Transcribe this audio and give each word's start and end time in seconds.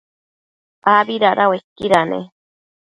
abi 0.95 1.15
dada 1.23 1.43
uaiquida 1.49 2.01
ne? 2.09 2.19